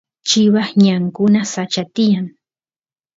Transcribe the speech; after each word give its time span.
chivas 0.27 0.69
ñankuna 0.83 1.41
sacha 1.53 1.83
tiyan 1.93 2.27